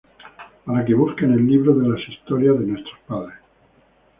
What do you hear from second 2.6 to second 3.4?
nuestros padres;